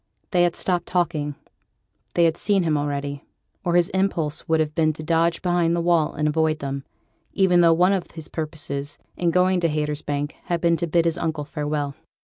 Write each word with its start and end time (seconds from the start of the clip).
They 0.31 0.41
had 0.45 0.55
stopped 0.55 0.87
talking; 0.87 1.35
they 2.15 2.23
had 2.23 2.35
seen 2.35 2.63
him 2.63 2.75
already, 2.75 3.23
or 3.63 3.75
his 3.75 3.89
impulse 3.89 4.47
would 4.49 4.59
have 4.59 4.73
been 4.73 4.93
to 4.93 5.03
dodge 5.03 5.43
behind 5.43 5.75
the 5.75 5.79
wall 5.79 6.13
and 6.13 6.27
avoid 6.27 6.57
them; 6.57 6.83
even 7.33 7.61
though 7.61 7.73
one 7.73 7.93
of 7.93 8.09
his 8.09 8.27
purposes 8.27 8.97
in 9.15 9.29
going 9.29 9.59
to 9.59 9.69
Haytersbank 9.69 10.31
had 10.45 10.59
been 10.59 10.75
to 10.77 10.87
bid 10.87 11.05
his 11.05 11.19
uncle 11.19 11.45
farewell. 11.45 11.93